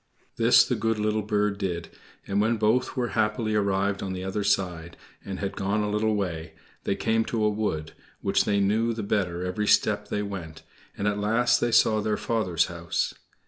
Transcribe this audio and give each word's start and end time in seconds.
This 0.37 0.65
the 0.65 0.73
good 0.73 0.97
little 0.97 1.21
bird 1.21 1.59
did, 1.59 1.89
and 2.25 2.41
when 2.41 2.57
both 2.57 2.97
were 2.97 3.09
happily 3.09 3.53
arrived 3.53 4.01
on 4.01 4.13
the 4.13 4.23
other 4.23 4.43
side, 4.43 4.97
and 5.23 5.37
had 5.39 5.55
gone 5.55 5.83
a 5.83 5.89
little 5.91 6.15
way, 6.15 6.53
they 6.85 6.95
came 6.95 7.23
to 7.25 7.43
a 7.43 7.49
wood, 7.51 7.91
which 8.21 8.45
they 8.45 8.59
knew 8.59 8.93
the 8.93 9.03
better 9.03 9.45
every 9.45 9.67
step 9.67 10.07
they 10.07 10.23
went, 10.23 10.63
and 10.97 11.07
at 11.07 11.19
last 11.19 11.61
they 11.61 11.71
saw 11.71 12.01
their 12.01 12.17
father's 12.17 12.65
house. 12.65 13.13